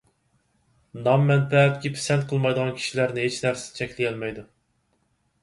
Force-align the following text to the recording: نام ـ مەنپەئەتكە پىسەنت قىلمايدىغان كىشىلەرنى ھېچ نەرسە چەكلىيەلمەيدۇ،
نام 1.07 1.21
ـ 1.23 1.29
مەنپەئەتكە 1.31 1.91
پىسەنت 1.97 2.25
قىلمايدىغان 2.31 2.73
كىشىلەرنى 2.81 3.27
ھېچ 3.27 3.39
نەرسە 3.45 3.77
چەكلىيەلمەيدۇ، 3.83 4.47